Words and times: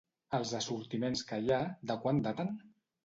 Els 0.37 0.53
assortiments 0.59 1.21
que 1.33 1.39
hi 1.43 1.53
ha, 1.59 1.59
de 1.93 1.99
quan 2.07 2.23
daten? 2.29 2.51